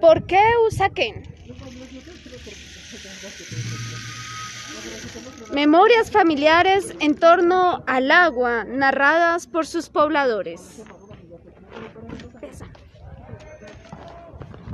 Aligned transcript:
¿Por 0.00 0.26
qué 0.26 0.42
Usaquén? 0.66 1.22
Memorias 5.52 6.10
familiares 6.10 6.94
en 7.00 7.14
torno 7.14 7.82
al 7.86 8.10
agua, 8.10 8.64
narradas 8.64 9.46
por 9.46 9.66
sus 9.66 9.88
pobladores. 9.88 10.82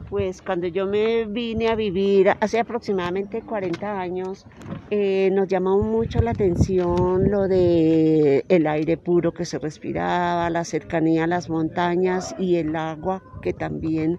Pues 0.09 0.43
cuando 0.43 0.67
yo 0.67 0.87
me 0.87 1.25
vine 1.27 1.69
a 1.69 1.77
vivir 1.77 2.31
hace 2.41 2.59
aproximadamente 2.59 3.43
40 3.43 4.01
años, 4.01 4.45
eh, 4.91 5.31
nos 5.33 5.47
llamó 5.47 5.79
mucho 5.79 6.21
la 6.21 6.33
atención 6.33 7.31
lo 7.31 7.47
de 7.47 8.45
el 8.49 8.67
aire 8.67 8.97
puro 8.97 9.33
que 9.33 9.45
se 9.45 9.61
respiraba, 9.61 10.51
la 10.51 10.65
cercanía 10.65 11.25
a 11.25 11.27
las 11.29 11.49
montañas 11.49 12.35
y 12.41 12.57
el 12.57 12.75
agua 12.75 13.23
que 13.41 13.53
también 13.53 14.19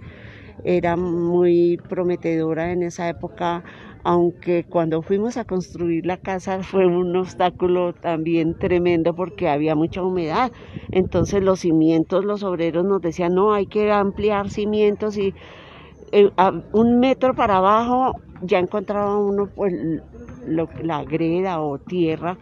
era 0.64 0.96
muy 0.98 1.78
prometedora 1.90 2.72
en 2.72 2.84
esa 2.84 3.10
época, 3.10 3.64
aunque 4.04 4.64
cuando 4.64 5.02
fuimos 5.02 5.38
a 5.38 5.46
construir 5.46 6.06
la 6.06 6.18
casa 6.18 6.64
fue 6.64 6.86
un 6.86 7.16
obstáculo 7.16 7.94
también 7.94 8.58
tremendo 8.58 9.14
porque 9.16 9.50
había 9.50 9.76
mucha 9.76 10.04
humedad. 10.04 10.52
Entonces 10.92 11.44
los 11.44 11.62
cimientos, 11.62 12.26
los 12.26 12.44
obreros 12.44 12.86
nos 12.86 13.02
decían, 13.02 13.36
no, 13.36 13.54
hay 13.54 13.66
que 13.68 13.92
ampliar 13.92 14.50
cimientos 14.50 15.18
y 15.18 15.34
eh, 16.12 16.30
un 16.74 17.00
metro 17.00 17.34
para 17.34 17.58
abajo 17.58 18.14
ya 18.42 18.60
encontraba 18.60 19.18
uno 19.18 19.48
pues, 19.56 19.74
la 20.48 21.04
greda 21.04 21.62
o 21.62 21.78
tierra, 21.78 22.38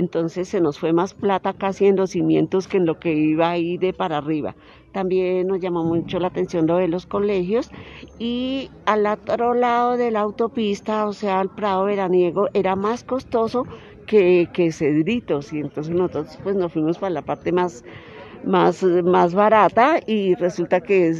entonces 0.00 0.48
se 0.48 0.60
nos 0.60 0.78
fue 0.78 0.92
más 0.92 1.14
plata 1.14 1.52
casi 1.52 1.86
en 1.86 1.96
los 1.96 2.10
cimientos 2.10 2.66
que 2.66 2.78
en 2.78 2.86
lo 2.86 2.98
que 2.98 3.14
iba 3.14 3.50
ahí 3.50 3.78
de 3.78 3.92
para 3.92 4.18
arriba. 4.18 4.56
También 4.92 5.46
nos 5.46 5.60
llamó 5.60 5.84
mucho 5.84 6.18
la 6.18 6.28
atención 6.28 6.66
lo 6.66 6.76
de 6.78 6.88
los 6.88 7.06
colegios 7.06 7.70
y 8.18 8.70
al 8.86 9.06
otro 9.06 9.54
lado 9.54 9.96
de 9.96 10.10
la 10.10 10.20
autopista, 10.20 11.06
o 11.06 11.12
sea, 11.12 11.40
el 11.40 11.48
Prado 11.48 11.84
Veraniego, 11.84 12.48
era 12.54 12.74
más 12.74 13.04
costoso 13.04 13.66
que, 14.06 14.48
que 14.52 14.72
Cedritos 14.72 15.52
y 15.52 15.60
entonces 15.60 15.94
nosotros 15.94 16.38
pues 16.42 16.56
nos 16.56 16.72
fuimos 16.72 16.98
para 16.98 17.10
la 17.10 17.22
parte 17.22 17.52
más, 17.52 17.84
más, 18.44 18.82
más 18.82 19.34
barata 19.34 20.00
y 20.06 20.34
resulta 20.34 20.80
que, 20.80 21.14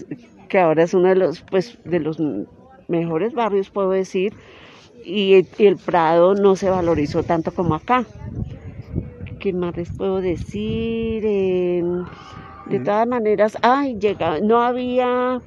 que 0.48 0.58
ahora 0.58 0.82
es 0.82 0.92
uno 0.92 1.08
de 1.08 1.14
los, 1.14 1.42
pues, 1.42 1.78
de 1.84 2.00
los 2.00 2.18
mejores 2.88 3.32
barrios, 3.32 3.70
puedo 3.70 3.90
decir, 3.90 4.34
y, 5.04 5.46
el 5.58 5.76
Prado 5.76 6.34
no 6.34 6.56
se 6.56 6.68
valorizó 6.68 7.22
tanto 7.22 7.52
como 7.52 7.74
acá. 7.74 8.04
¿Qué 9.40 9.54
más 9.54 9.74
les 9.74 9.90
puedo 9.90 10.20
decir? 10.20 11.22
de 11.22 12.78
todas 12.84 13.08
maneras, 13.08 13.56
ay, 13.62 13.96
llega, 13.98 14.38
no 14.40 14.60
había 14.60 15.40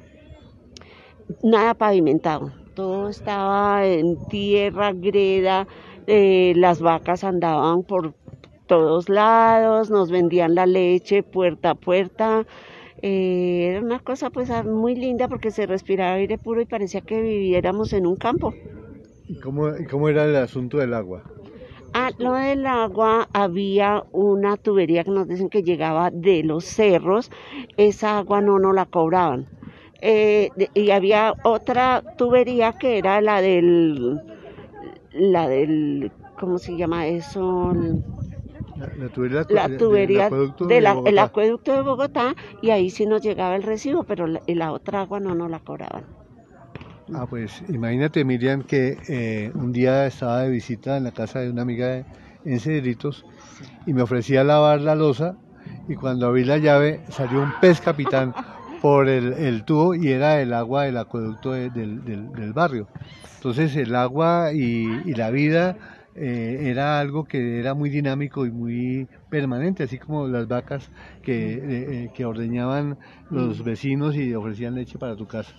nada 1.42 1.74
pavimentado, 1.74 2.52
todo 2.74 3.08
estaba 3.08 3.86
en 3.86 4.18
tierra, 4.28 4.92
greda, 4.92 5.66
eh, 6.06 6.52
las 6.56 6.80
vacas 6.80 7.22
andaban 7.22 7.84
por 7.84 8.14
todos 8.66 9.08
lados, 9.08 9.90
nos 9.90 10.10
vendían 10.10 10.56
la 10.56 10.66
leche 10.66 11.22
puerta 11.22 11.70
a 11.70 11.74
puerta, 11.76 12.44
eh, 13.00 13.68
era 13.70 13.80
una 13.80 14.00
cosa 14.00 14.28
pues 14.28 14.50
ah, 14.50 14.64
muy 14.64 14.96
linda 14.96 15.28
porque 15.28 15.50
se 15.50 15.66
respiraba 15.66 16.14
aire 16.14 16.36
puro 16.36 16.60
y 16.60 16.66
parecía 16.66 17.00
que 17.00 17.22
viviéramos 17.22 17.92
en 17.92 18.06
un 18.06 18.16
campo. 18.16 18.52
¿Y 19.28 19.36
cómo, 19.36 19.70
cómo 19.88 20.08
era 20.08 20.24
el 20.24 20.36
asunto 20.36 20.78
del 20.78 20.92
agua? 20.92 21.22
Ah, 21.96 22.10
lo 22.18 22.32
del 22.34 22.66
agua, 22.66 23.28
había 23.32 24.04
una 24.12 24.56
tubería 24.56 25.04
que 25.04 25.10
nos 25.12 25.28
dicen 25.28 25.48
que 25.48 25.62
llegaba 25.62 26.10
de 26.10 26.42
los 26.42 26.64
cerros, 26.64 27.30
esa 27.76 28.18
agua 28.18 28.40
no 28.40 28.58
nos 28.58 28.74
la 28.74 28.86
cobraban. 28.86 29.48
Eh, 30.00 30.50
y 30.74 30.90
había 30.90 31.36
otra 31.42 32.04
tubería 32.16 32.72
que 32.72 32.98
era 32.98 33.20
la 33.20 33.40
del, 33.40 34.20
la 35.12 35.48
del, 35.48 36.12
¿cómo 36.36 36.58
se 36.58 36.76
llama 36.76 37.06
eso? 37.06 37.74
La, 39.48 39.68
tubería, 39.70 40.30
del 40.60 40.86
acueducto, 41.18 41.72
de 41.72 41.82
Bogotá 41.82 42.34
y 42.60 42.70
ahí 42.70 42.90
sí 42.90 43.06
nos 43.06 43.22
llegaba 43.22 43.56
el 43.56 43.62
recibo, 43.62 44.04
pero 44.04 44.26
la, 44.26 44.42
la 44.46 44.72
otra 44.72 45.00
agua 45.02 45.20
no 45.20 45.34
nos 45.34 45.50
la 45.50 45.60
cobraban. 45.60 46.08
Ah, 47.12 47.26
pues 47.28 47.62
imagínate 47.68 48.24
Miriam 48.24 48.62
que 48.62 48.96
eh, 49.08 49.52
un 49.54 49.72
día 49.72 50.06
estaba 50.06 50.40
de 50.40 50.50
visita 50.50 50.96
en 50.96 51.04
la 51.04 51.12
casa 51.12 51.40
de 51.40 51.50
una 51.50 51.62
amiga 51.62 52.02
en 52.44 52.60
Cedritos 52.60 53.26
y 53.86 53.92
me 53.92 54.02
ofrecía 54.02 54.42
lavar 54.42 54.80
la 54.80 54.94
losa 54.94 55.36
y 55.86 55.96
cuando 55.96 56.26
abrí 56.26 56.44
la 56.44 56.56
llave 56.56 57.00
salió 57.10 57.42
un 57.42 57.52
pez 57.60 57.80
capitán 57.80 58.34
por 58.80 59.08
el, 59.08 59.64
tubo 59.64 59.94
y 59.94 60.08
era 60.08 60.40
el 60.40 60.54
agua 60.54 60.84
del 60.84 60.96
acueducto 60.96 61.52
del, 61.52 62.52
barrio. 62.54 62.88
Entonces 63.36 63.76
el 63.76 63.94
agua 63.94 64.52
y 64.52 65.14
la 65.14 65.30
vida 65.30 65.76
eh, 66.14 66.70
era 66.70 67.00
algo 67.00 67.24
que 67.24 67.58
era 67.58 67.74
muy 67.74 67.90
dinámico 67.90 68.46
y 68.46 68.50
muy 68.50 69.08
permanente, 69.30 69.82
así 69.82 69.98
como 69.98 70.28
las 70.28 70.46
vacas 70.46 70.90
que, 71.22 72.04
eh, 72.04 72.10
que 72.14 72.24
ordeñaban 72.24 72.98
los 73.30 73.64
vecinos 73.64 74.14
y 74.14 74.34
ofrecían 74.34 74.74
leche 74.74 74.98
para 74.98 75.16
tu 75.16 75.26
casa. 75.26 75.54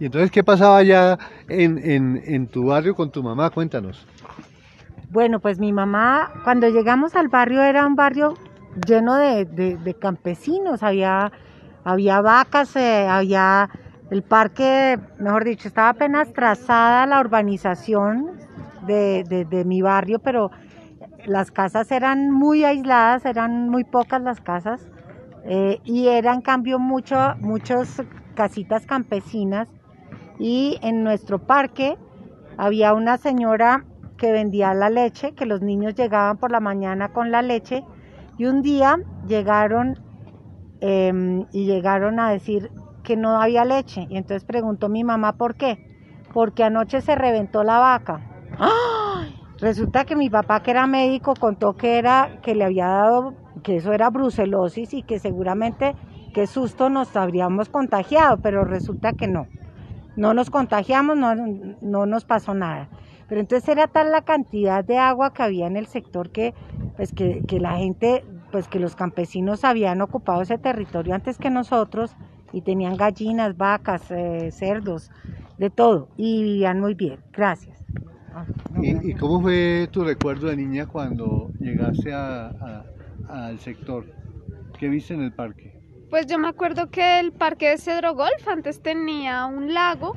Y 0.00 0.06
entonces, 0.06 0.30
¿qué 0.30 0.42
pasaba 0.42 0.78
allá 0.78 1.18
en, 1.48 1.78
en, 1.78 2.22
en 2.24 2.46
tu 2.46 2.66
barrio 2.66 2.94
con 2.94 3.10
tu 3.10 3.22
mamá? 3.22 3.50
Cuéntanos. 3.50 4.06
Bueno, 5.10 5.40
pues 5.40 5.58
mi 5.58 5.72
mamá, 5.72 6.30
cuando 6.42 6.68
llegamos 6.68 7.14
al 7.16 7.28
barrio, 7.28 7.62
era 7.62 7.86
un 7.86 7.94
barrio 7.94 8.34
lleno 8.86 9.16
de, 9.16 9.44
de, 9.44 9.94
campesinos, 9.94 10.82
había, 10.82 11.30
había 11.84 12.20
vacas, 12.22 12.74
eh, 12.76 13.06
había 13.06 13.68
el 14.10 14.22
parque, 14.22 14.98
mejor 15.18 15.44
dicho, 15.44 15.68
estaba 15.68 15.90
apenas 15.90 16.32
trazada 16.32 17.06
la 17.06 17.20
urbanización, 17.20 18.30
de, 18.86 19.64
mi 19.66 19.82
barrio, 19.82 20.18
pero 20.18 20.50
las 21.26 21.50
casas 21.50 21.90
eran 21.92 22.30
muy 22.30 22.64
aisladas, 22.64 23.24
eran 23.24 23.68
muy 23.68 23.84
pocas 23.84 24.22
las 24.22 24.40
casas 24.40 24.88
eh, 25.44 25.80
y 25.84 26.08
eran 26.08 26.40
cambio 26.40 26.78
mucho, 26.78 27.16
muchas 27.40 28.02
casitas 28.34 28.86
campesinas 28.86 29.68
y 30.38 30.78
en 30.82 31.04
nuestro 31.04 31.38
parque 31.38 31.96
había 32.56 32.94
una 32.94 33.18
señora 33.18 33.84
que 34.16 34.32
vendía 34.32 34.74
la 34.74 34.90
leche, 34.90 35.32
que 35.32 35.46
los 35.46 35.62
niños 35.62 35.94
llegaban 35.94 36.38
por 36.38 36.50
la 36.50 36.60
mañana 36.60 37.08
con 37.12 37.30
la 37.30 37.42
leche 37.42 37.84
y 38.38 38.46
un 38.46 38.62
día 38.62 38.98
llegaron 39.26 39.98
em, 40.80 41.46
y 41.52 41.66
llegaron 41.66 42.20
a 42.20 42.30
decir 42.30 42.70
que 43.02 43.16
no 43.16 43.40
había 43.40 43.64
leche 43.64 44.06
y 44.08 44.16
entonces 44.16 44.44
preguntó 44.44 44.88
mi 44.88 45.04
mamá 45.04 45.36
por 45.36 45.54
qué, 45.56 45.78
porque 46.32 46.64
anoche 46.64 47.00
se 47.00 47.14
reventó 47.14 47.64
la 47.64 47.78
vaca 47.78 48.31
Resulta 49.60 50.04
que 50.04 50.16
mi 50.16 50.28
papá, 50.28 50.60
que 50.60 50.72
era 50.72 50.86
médico, 50.86 51.34
contó 51.34 51.76
que 51.76 51.98
era 51.98 52.40
que 52.42 52.54
le 52.54 52.64
había 52.64 52.86
dado, 52.86 53.34
que 53.62 53.76
eso 53.76 53.92
era 53.92 54.10
brucelosis 54.10 54.92
y 54.94 55.02
que 55.02 55.18
seguramente 55.18 55.94
qué 56.34 56.46
susto 56.46 56.90
nos 56.90 57.14
habríamos 57.16 57.68
contagiado, 57.68 58.38
pero 58.38 58.64
resulta 58.64 59.12
que 59.12 59.28
no. 59.28 59.46
No 60.16 60.34
nos 60.34 60.50
contagiamos, 60.50 61.16
no, 61.16 61.34
no 61.34 62.06
nos 62.06 62.24
pasó 62.24 62.54
nada. 62.54 62.88
Pero 63.28 63.40
entonces 63.40 63.68
era 63.68 63.86
tal 63.86 64.12
la 64.12 64.22
cantidad 64.22 64.84
de 64.84 64.98
agua 64.98 65.32
que 65.32 65.42
había 65.42 65.66
en 65.66 65.76
el 65.76 65.86
sector 65.86 66.30
que, 66.30 66.54
pues 66.96 67.12
que, 67.12 67.44
la 67.60 67.76
gente, 67.76 68.24
pues 68.50 68.68
que 68.68 68.78
los 68.78 68.94
campesinos 68.94 69.64
habían 69.64 70.02
ocupado 70.02 70.42
ese 70.42 70.58
territorio 70.58 71.14
antes 71.14 71.38
que 71.38 71.50
nosotros 71.50 72.16
y 72.52 72.62
tenían 72.62 72.96
gallinas, 72.96 73.56
vacas, 73.56 74.10
eh, 74.10 74.50
cerdos, 74.50 75.10
de 75.56 75.70
todo 75.70 76.10
y 76.16 76.42
vivían 76.42 76.80
muy 76.80 76.94
bien. 76.94 77.20
Gracias. 77.32 77.82
¿Y, 78.80 79.14
cómo 79.14 79.40
fue 79.40 79.88
tu 79.92 80.04
recuerdo 80.04 80.48
de 80.48 80.56
niña 80.56 80.86
cuando 80.86 81.50
llegaste 81.60 82.12
al 82.12 83.58
sector? 83.60 84.06
¿Qué 84.78 84.88
viste 84.88 85.14
en 85.14 85.22
el 85.22 85.32
parque? 85.32 85.80
Pues 86.10 86.26
yo 86.26 86.38
me 86.38 86.48
acuerdo 86.48 86.90
que 86.90 87.20
el 87.20 87.32
parque 87.32 87.70
de 87.70 87.78
Cedro 87.78 88.14
Golf 88.14 88.46
antes 88.46 88.82
tenía 88.82 89.46
un 89.46 89.72
lago 89.72 90.16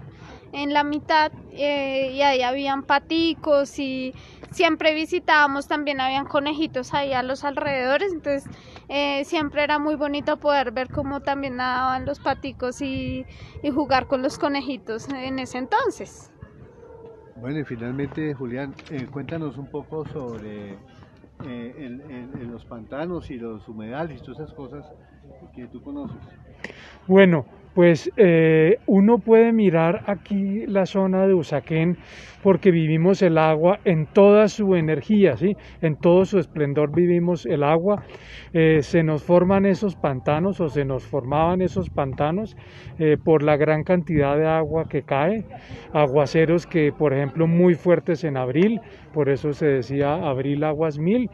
en 0.52 0.74
la 0.74 0.84
mitad 0.84 1.32
eh, 1.52 2.12
y 2.14 2.22
ahí 2.22 2.42
habían 2.42 2.84
paticos 2.84 3.78
y 3.80 4.14
siempre 4.52 4.94
visitábamos, 4.94 5.68
también 5.68 6.00
habían 6.02 6.26
conejitos 6.26 6.94
ahí 6.94 7.14
a 7.14 7.24
los 7.24 7.44
alrededores, 7.44 8.12
entonces 8.14 8.50
eh, 8.88 9.24
siempre 9.26 9.64
era 9.64 9.80
muy 9.80 9.96
bonito 9.96 10.38
poder 10.38 10.72
ver 10.72 10.90
cómo 10.90 11.22
también 11.22 11.58
nadaban 11.58 12.06
los 12.06 12.20
paticos 12.20 12.82
y 12.82 13.26
jugar 13.74 14.08
con 14.08 14.22
los 14.22 14.38
conejitos 14.38 15.10
en 15.10 15.40
ese 15.40 15.58
entonces. 15.58 16.32
Bueno, 17.36 17.60
y 17.60 17.66
finalmente, 17.66 18.34
Julián, 18.34 18.74
eh, 18.92 19.08
cuéntanos 19.12 19.58
un 19.58 19.68
poco 19.68 20.06
sobre 20.08 20.78
eh, 21.46 22.28
los 22.48 22.64
pantanos 22.66 23.30
y 23.30 23.38
los 23.38 23.68
humedales 23.68 24.22
y 24.22 24.24
todas 24.24 24.40
esas 24.40 24.54
cosas 24.54 24.86
que 25.54 25.68
tú 25.68 25.82
conoces. 25.84 26.22
Bueno, 27.08 27.46
Pues 27.76 28.10
eh, 28.16 28.78
uno 28.88 29.18
puede 29.20 29.52
mirar 29.52 30.04
aquí 30.08 30.66
la 30.66 30.86
zona 30.86 31.28
de 31.28 31.34
Usaquén 31.34 31.98
porque 32.42 32.72
vivimos 32.72 33.22
el 33.22 33.38
agua 33.38 33.80
en 33.84 34.06
toda 34.06 34.48
su 34.48 34.76
energía, 34.76 35.36
¿sí? 35.36 35.58
en 35.82 35.98
todo 35.98 36.24
su 36.24 36.40
esplendor 36.40 36.96
vivimos 36.96 37.46
el 37.46 37.64
agua. 37.64 38.04
Eh, 38.54 38.80
se 38.82 39.04
nos 39.04 39.24
forman 39.24 39.66
esos 39.66 39.96
pantanos 39.98 40.62
o 40.62 40.70
se 40.70 40.86
nos 40.86 41.04
formaban 41.04 41.62
esos 41.62 41.90
pantanos 41.90 42.56
eh, 42.98 43.18
por 43.22 43.44
la 43.44 43.58
gran 43.58 43.84
cantidad 43.84 44.38
de 44.38 44.48
agua 44.48 44.86
que 44.88 45.02
cae, 45.02 45.44
aguaceros 45.92 46.68
que 46.68 46.94
por 46.98 47.14
ejemplo 47.14 47.46
muy 47.46 47.74
fuertes 47.74 48.24
en 48.24 48.38
abril, 48.38 48.80
por 49.16 49.30
eso 49.30 49.54
se 49.54 49.66
decía 49.68 50.14
abril 50.14 50.62
aguas 50.66 51.00
mil, 51.00 51.30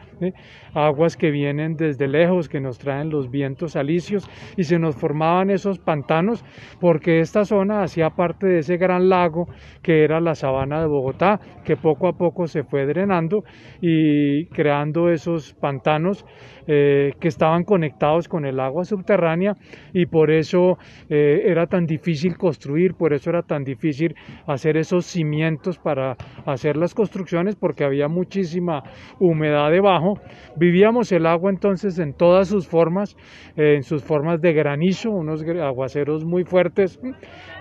aguas 0.76 1.18
que 1.18 1.32
vienen 1.32 1.76
desde 1.78 2.08
lejos, 2.08 2.48
que 2.48 2.60
nos 2.60 2.78
traen 2.78 3.10
los 3.10 3.32
vientos 3.32 3.76
alisios 3.76 4.30
y 4.56 4.66
se 4.66 4.78
nos 4.78 4.96
formaban 4.96 5.50
esos 5.50 5.80
pantanos 5.80 6.46
porque 6.80 7.22
esta 7.22 7.44
zona 7.44 7.82
hacía 7.82 8.12
parte 8.12 8.46
de 8.46 8.60
ese 8.60 8.78
gran 8.78 9.10
lago 9.10 9.48
que 9.82 10.04
era 10.04 10.20
la 10.20 10.36
sabana 10.36 10.80
de 10.80 10.86
Bogotá, 10.86 11.40
que 11.66 11.76
poco 11.76 12.08
a 12.08 12.14
poco 12.14 12.46
se 12.46 12.64
fue 12.64 12.86
drenando 12.86 13.44
y 13.82 14.46
creando 14.46 15.10
esos 15.10 15.56
pantanos 15.56 16.24
eh, 16.68 17.14
que 17.20 17.28
estaban 17.28 17.64
conectados 17.64 18.28
con 18.28 18.46
el 18.46 18.60
agua 18.60 18.86
subterránea 18.86 19.56
y 19.92 20.06
por 20.06 20.30
eso 20.30 20.78
eh, 21.10 21.42
era 21.46 21.66
tan 21.66 21.88
difícil 21.88 22.38
construir, 22.38 22.94
por 22.94 23.14
eso 23.14 23.32
era 23.32 23.42
tan 23.42 23.64
difícil 23.64 24.16
hacer 24.46 24.78
esos 24.78 25.08
cimientos 25.08 25.80
para 25.80 26.16
hacer 26.46 26.78
las 26.78 26.94
construcciones 26.94 27.56
había 27.80 28.08
muchísima 28.08 28.84
humedad 29.20 29.72
debajo. 29.72 30.20
Vivíamos 30.56 31.12
el 31.12 31.26
agua 31.26 31.50
entonces 31.50 32.00
en 32.00 32.14
todas 32.14 32.48
sus 32.48 32.68
formas, 32.68 33.16
eh, 33.56 33.76
en 33.76 33.84
sus 33.84 34.04
formas 34.04 34.42
de 34.42 34.54
granizo, 34.54 35.12
unos 35.12 35.44
aguaceros 35.44 36.26
muy 36.26 36.44
fuertes, 36.44 37.00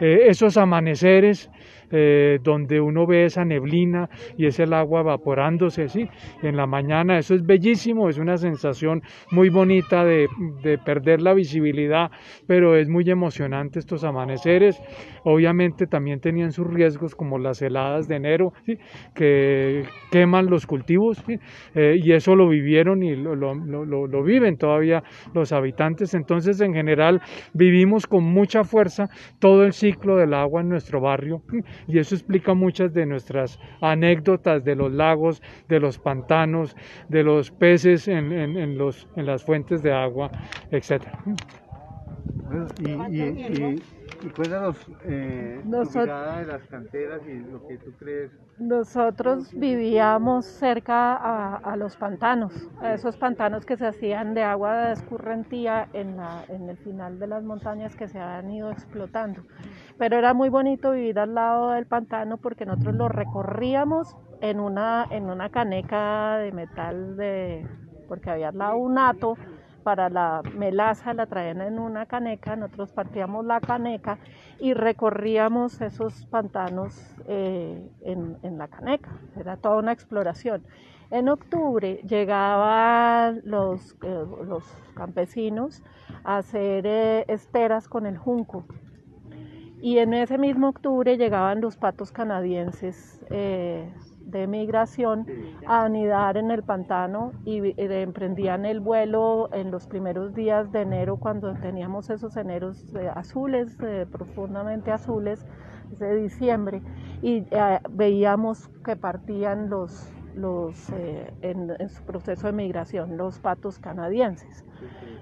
esos 0.01 0.57
amaneceres 0.57 1.51
eh, 1.93 2.39
donde 2.45 2.81
uno 2.81 3.05
ve 3.05 3.25
esa 3.25 3.45
neblina 3.45 4.09
y 4.37 4.47
es 4.47 4.61
el 4.61 4.73
agua 4.75 5.01
evaporándose 5.01 5.87
en 6.41 6.57
la 6.57 6.67
mañana. 6.67 7.19
Eso 7.19 7.35
es 7.35 7.45
bellísimo, 7.45 8.09
es 8.09 8.19
una 8.19 8.37
sensación 8.37 9.03
muy 9.33 9.49
bonita 9.49 10.05
de, 10.05 10.29
perder 10.85 11.21
la 11.21 11.35
visibilidad, 11.35 12.12
pero 12.47 12.77
es 12.77 12.89
muy 12.89 13.11
emocionante 13.11 13.81
estos 13.81 14.05
amaneceres. 14.05 14.81
Obviamente 15.25 15.89
también 15.89 16.21
tenían 16.21 16.53
sus 16.53 16.67
riesgos 16.69 17.17
como 17.17 17.39
las 17.39 17.61
heladas 17.61 18.07
de 18.07 18.17
enero 18.17 18.53
que 19.15 19.85
queman 20.11 20.47
los 20.47 20.67
cultivos 20.67 21.23
eh, 21.75 21.99
y 22.02 22.12
eso 22.12 22.35
lo 22.35 22.49
vivieron 22.49 23.02
y 23.02 23.17
lo, 23.17 23.35
lo, 23.35 23.55
lo 23.55 24.23
viven 24.23 24.56
todavía 24.56 25.02
los 25.35 25.52
habitantes. 25.52 26.14
Entonces 26.14 26.61
en 26.61 26.75
general 26.75 27.20
vivimos 27.52 28.06
con 28.06 28.25
mucha 28.25 28.64
fuerza 28.64 29.08
todo 29.38 29.64
el 29.64 29.73
ciclo 29.73 30.17
del 30.17 30.35
agua 30.35 30.61
en 30.61 30.69
nuestro 30.69 31.00
barrio 31.00 31.43
y 31.87 31.99
eso 31.99 32.14
explica 32.14 32.55
muchas 32.55 32.93
de 32.93 33.06
nuestras 33.06 33.58
anécdotas 33.81 34.64
de 34.64 34.76
los 34.76 34.93
lagos, 34.93 35.43
de 35.69 35.81
los 35.81 35.99
pantanos, 35.99 36.76
de 37.08 37.23
los 37.23 37.50
peces 37.50 38.08
en, 38.08 38.32
en, 38.32 38.79
los, 38.79 39.08
en 39.17 39.26
las 39.26 39.44
fuentes 39.44 39.82
de 39.82 39.93
agua, 39.93 40.31
etc. 40.70 41.05
y 42.81 44.00
cuéntanos 44.28 44.76
eh, 45.05 45.62
de 45.64 46.46
las 46.46 46.62
canteras 46.69 47.20
y 47.26 47.38
lo 47.38 47.67
que 47.67 47.78
tú 47.78 47.93
crees. 47.99 48.31
Nosotros 48.58 49.52
vivíamos 49.55 50.44
cerca 50.44 51.17
a, 51.56 51.76
los 51.76 51.96
pantanos, 51.96 52.52
a 52.81 52.93
esos 52.93 53.17
pantanos 53.17 53.64
que 53.64 53.78
se 53.78 53.87
hacían 53.87 54.34
de 54.34 54.43
agua 54.43 54.87
de 54.87 54.93
escurrentía 54.93 55.88
en, 55.94 56.19
la, 56.19 56.44
en 56.49 56.69
el 56.69 56.76
final 56.76 57.19
de 57.19 57.26
las 57.26 57.43
montañas 57.43 57.96
que 57.96 58.06
se 58.08 58.19
han 58.19 58.50
ido 58.50 58.70
explotando. 58.70 59.43
Pero 59.96 60.19
era 60.19 60.34
muy 60.34 60.50
bonito 60.50 60.93
vivir 60.93 61.19
al 61.19 61.34
lado 61.34 61.70
del 61.70 61.87
pantano 61.87 62.37
porque 62.37 62.66
nosotros 62.66 62.94
lo 62.96 63.08
recorríamos 63.08 64.14
en 64.43 64.61
una, 64.61 65.06
en 65.11 65.31
una 65.31 65.49
caneca 65.49 66.37
de 66.37 66.52
metal 66.52 67.16
de, 67.16 67.66
porque 68.08 68.31
había 68.31 68.49
al 68.49 68.58
lado 68.58 68.76
un 68.76 68.99
hato 68.99 69.37
para 69.81 70.09
la 70.09 70.43
melaza 70.56 71.15
la 71.15 71.27
traían 71.27 71.61
en 71.61 71.79
una 71.79 72.06
caneca, 72.06 72.56
nosotros 72.56 72.93
partíamos 72.93 73.44
la 73.44 73.61
caneca 73.61 74.19
y 74.59 74.75
recorríamos 74.75 75.81
esos 75.81 76.27
pantanos 76.27 77.17
eh, 77.27 77.88
en, 78.03 78.59
la 78.59 78.69
caneca, 78.69 79.11
era 79.38 79.56
toda 79.56 79.79
una 79.79 79.93
exploración. 79.93 80.62
En 81.11 81.29
octubre 81.29 82.00
llegaban 82.06 83.41
los, 83.44 83.97
eh, 84.03 84.25
los 84.47 84.65
campesinos 84.94 85.83
a 86.23 86.38
hacer 86.38 86.87
eh, 86.87 87.25
esteras 87.26 87.88
con 87.88 88.06
el 88.06 88.17
junco 88.17 88.65
y 89.81 89.99
en 89.99 90.15
ese 90.15 90.38
mismo 90.38 90.69
octubre 90.69 91.17
llegaban 91.17 91.61
los 91.61 91.77
patos 91.77 92.12
canadienses 92.12 93.21
de 94.31 94.47
migración 94.47 95.27
a 95.67 95.85
anidar 95.85 96.37
en 96.37 96.50
el 96.50 96.62
pantano 96.62 97.32
y 97.44 97.59
eh, 97.59 98.03
emprendían 98.03 98.65
el 98.65 98.81
vuelo 98.81 99.49
en 99.53 99.71
los 99.71 99.87
primeros 99.87 100.35
días 100.35 100.71
de 100.73 100.82
enero 100.82 101.17
cuando 101.17 101.53
teníamos 101.55 102.11
esos 102.11 102.37
eneros 102.37 102.85
eh, 102.94 103.11
azules, 103.15 103.77
eh, 103.82 104.06
profundamente 104.11 104.93
azules, 104.93 105.44
de 105.99 106.15
diciembre, 106.15 106.83
y 107.21 107.44
veíamos 107.91 108.69
que 108.85 108.94
partían 108.94 109.69
los, 109.69 110.09
los 110.35 110.91
en, 111.43 111.88
su 111.88 112.03
proceso 112.03 112.47
de 112.47 112.53
migración 112.53 113.17
los 113.17 113.38
patos 113.38 113.79
canadienses. 113.79 114.65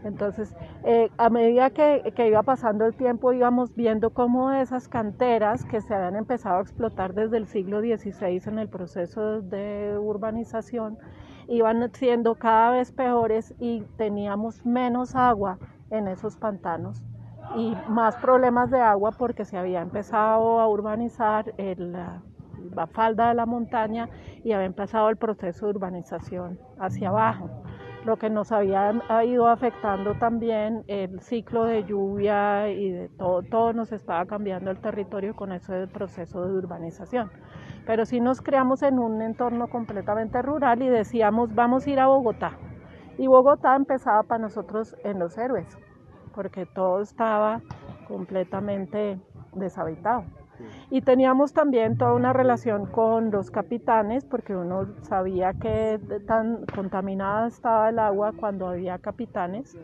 Entonces, 0.05 0.55
eh, 0.85 1.11
a 1.19 1.29
medida 1.29 1.71
que, 1.71 2.13
iba 2.27 2.43
pasando 2.43 2.87
el 2.87 2.95
tiempo, 2.95 3.33
íbamos 3.33 3.75
viendo 3.75 4.11
cómo 4.11 4.53
esas 4.53 4.89
canteras 4.89 5.65
que 5.65 5.81
se 5.81 5.95
habían 5.95 6.17
empezado 6.17 6.59
a 6.59 6.63
explotar 6.63 7.15
desde 7.15 7.37
el 7.37 7.47
siglo 7.47 7.81
XVI 7.81 8.43
en 8.47 8.59
el 8.59 8.69
proceso 8.69 9.41
de 9.43 9.99
urbanización, 9.99 10.99
iban 11.49 11.91
siendo 11.95 12.37
cada 12.37 12.71
vez 12.71 12.93
peores 12.93 13.55
y 13.59 13.83
teníamos 13.97 14.65
menos 14.65 15.17
agua 15.17 15.59
en 15.91 16.07
esos 16.07 16.37
pantanos 16.37 17.03
y 17.57 17.75
más 17.89 18.17
problemas 18.17 18.71
de 18.71 18.81
agua 18.81 19.13
porque 19.13 19.45
se 19.45 19.57
había 19.57 19.81
empezado 19.81 20.61
a 20.61 20.69
urbanizar 20.69 21.55
la 22.75 22.87
falda 22.87 23.29
de 23.29 23.35
la 23.35 23.47
montaña 23.47 24.09
y 24.45 24.53
había 24.53 24.67
empezado 24.67 25.09
el 25.09 25.17
proceso 25.17 25.67
de 25.67 25.71
urbanización 25.71 26.59
hacia 26.79 27.09
abajo 27.09 27.51
lo 28.05 28.17
que 28.17 28.31
nos 28.31 28.53
había 28.53 28.95
ido 29.25 29.49
afectando 29.49 30.15
también 30.15 30.83
el 30.87 31.21
ciclo 31.21 31.65
de 31.65 31.85
lluvia 31.85 32.71
y 32.71 32.91
de 32.91 33.09
todo, 33.11 33.43
todo 33.43 33.73
nos 33.75 33.93
estaba 33.93 34.25
cambiando 34.27 34.71
el 34.71 34.81
territorio 34.81 35.35
con 35.35 35.53
ese 35.53 35.87
proceso 35.89 36.45
de 36.47 36.55
urbanización. 36.55 37.31
Pero 37.87 38.07
sí 38.07 38.21
nos 38.21 38.41
creamos 38.41 38.83
en 38.83 38.99
un 38.99 39.21
entorno 39.21 39.69
completamente 39.69 40.41
rural 40.43 40.83
y 40.83 40.89
decíamos, 40.89 41.55
vamos 41.55 41.87
a 41.87 41.91
ir 41.91 42.01
a 42.01 42.07
Bogotá. 42.07 42.53
Y 43.19 43.27
Bogotá 43.27 43.77
empezaba 43.77 44.23
para 44.23 44.41
nosotros 44.41 44.97
en 45.05 45.19
los 45.19 45.37
héroes, 45.37 45.67
porque 46.35 46.65
todo 46.65 47.03
estaba 47.03 47.61
completamente 48.07 49.21
deshabitado. 49.55 50.25
Y 50.91 51.03
teníamos 51.03 51.53
también 51.53 51.97
toda 51.99 52.15
una 52.15 52.33
relación 52.33 52.87
con 52.87 53.31
los 53.31 53.51
capitanes, 53.51 54.25
porque 54.25 54.57
uno 54.57 54.87
sabía 55.03 55.53
que 55.53 56.01
tan 56.27 56.65
contaminada 56.67 57.49
estaba 57.49 57.91
el 57.91 57.99
agua 57.99 58.33
cuando 58.33 58.69
había 58.69 58.99
capitanes. 58.99 59.77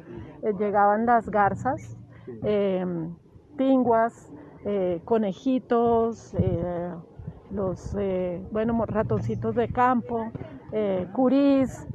Eh, 0.43 0.53
llegaban 0.59 1.07
las 1.07 1.29
garzas, 1.29 1.97
em, 2.43 3.15
pinguas, 3.57 4.33
eh, 4.65 5.01
conejitos, 5.05 6.35
eh, 6.35 6.91
los 7.51 7.95
bueno, 8.51 8.85
ratoncitos 8.87 9.55
de 9.55 9.69
campo, 9.69 10.33
curís, 11.13 11.87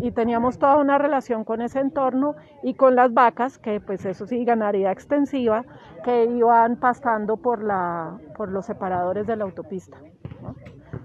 y 0.00 0.10
teníamos 0.10 0.58
toda 0.58 0.76
una 0.78 0.98
relación 0.98 1.44
con 1.44 1.62
ese 1.62 1.78
entorno 1.78 2.34
y 2.62 2.74
con 2.74 2.96
las 2.96 3.14
vacas, 3.14 3.58
que 3.58 3.80
pues 3.80 4.04
eso 4.04 4.26
sí, 4.26 4.44
ganaría 4.44 4.90
extensiva, 4.90 5.64
que 6.04 6.24
iban 6.24 6.76
pastando 6.76 7.36
por, 7.36 7.62
la, 7.62 8.18
por 8.36 8.48
los 8.50 8.66
separadores 8.66 9.26
de 9.26 9.36
la 9.36 9.44
autopista. 9.44 9.98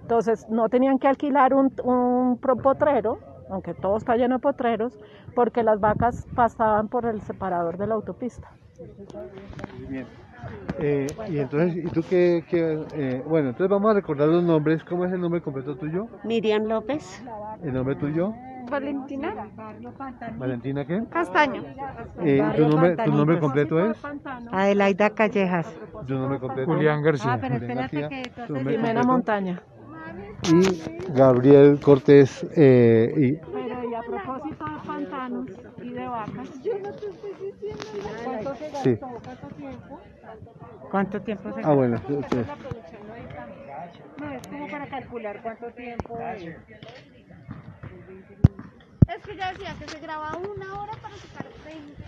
Entonces 0.01 0.48
no 0.50 0.69
tenían 0.69 0.98
que 0.98 1.07
alquilar 1.07 1.53
un, 1.53 1.72
un 1.84 2.38
potrero, 2.39 3.19
aunque 3.50 3.74
todo 3.74 3.98
está 3.98 4.15
lleno 4.15 4.36
de 4.36 4.41
potreros, 4.41 4.98
porque 5.36 5.62
las 5.62 5.79
vacas 5.79 6.25
pastaban 6.36 6.88
por 6.88 7.05
el 7.05 7.22
separador 7.22 7.77
de 7.77 7.88
la 7.88 7.95
autopista. 7.95 8.50
Bien. 9.89 10.07
Eh, 10.79 11.07
y 11.29 11.39
entonces, 11.39 11.75
¿y 11.77 11.89
tú 11.89 12.01
qué? 12.07 12.43
Eh, 12.51 13.24
bueno, 13.27 13.50
entonces 13.50 13.69
vamos 13.69 13.91
a 13.91 13.93
recordar 13.93 14.27
los 14.27 14.43
nombres. 14.43 14.84
¿Cómo 14.84 15.05
es 15.05 15.13
el 15.13 15.22
nombre 15.22 15.41
completo 15.41 15.75
tuyo? 15.75 16.07
Miriam 16.24 16.65
López. 16.65 17.24
¿El 17.63 17.74
nombre 17.74 17.95
tuyo? 17.95 18.34
Valentina. 18.69 19.48
¿Valentina 20.38 20.86
qué? 20.86 21.03
Castaño. 21.10 21.63
Eh, 22.22 22.43
¿tu, 22.55 22.67
nombre, 22.67 22.95
¿Tu 22.95 23.12
nombre 23.12 23.39
completo 23.39 23.91
es? 23.91 23.98
Adelaida 24.51 25.10
Callejas. 25.10 25.67
¿Tu 26.07 26.13
nombre 26.13 26.39
completo? 26.39 26.72
Julián 26.72 27.01
García. 27.01 27.34
Ah, 27.34 27.38
pero 27.39 27.55
espérate 27.55 28.01
García. 28.01 28.10
que 28.10 28.29
tú 28.48 28.55
Jimena 28.55 29.03
Montaña. 29.03 29.62
Y 30.43 31.12
Gabriel 31.13 31.79
Cortés. 31.81 32.45
Eh, 32.55 33.13
y... 33.17 33.31
Pero 33.34 33.89
y 33.89 33.93
a 33.93 34.01
propósito 34.01 34.65
de 34.65 34.88
pantanos 34.88 35.48
y 35.81 35.89
de 35.89 36.07
vacas. 36.07 36.63
Yo 36.63 36.74
no 36.79 36.91
te 36.91 37.07
estoy 37.07 37.51
diciendo 37.51 37.84
cuánto 38.24 38.55
se 38.55 38.69
gastó, 38.69 39.19
cuánto 39.24 39.48
tiempo. 39.55 40.00
¿Cuánto 40.91 41.22
tiempo 41.22 41.43
se 41.43 41.50
ah, 41.50 41.53
gastó? 41.55 41.69
Ah, 41.69 41.74
bueno. 41.74 41.98
Sí. 42.07 42.15
No, 44.17 44.31
es 44.31 44.48
como 44.48 44.67
para 44.67 44.88
calcular 44.88 45.41
cuánto 45.41 45.67
tiempo. 45.72 46.17
Es. 46.19 47.14
Es 49.08 49.24
que 49.24 49.36
ya 49.38 49.52
decía 49.52 49.76
que 49.80 49.88
se 49.88 50.00
graba 50.00 50.36
una 50.36 50.82
hora 50.82 50.94
para 50.94 51.16
sacar 51.16 51.46
20. 51.64 52.06